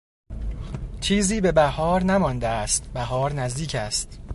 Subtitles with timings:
[1.01, 4.19] چیزی به بهار نمانده است، بهار نزدیک است.